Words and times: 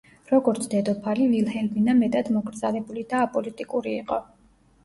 როგორც 0.29 0.63
დედოფალი, 0.71 1.27
ვილჰელმინა 1.33 1.95
მეტად 1.99 2.31
მოკრძალებული 2.39 3.07
და 3.13 3.21
აპოლიტიკური 3.27 3.95
იყო. 4.03 4.19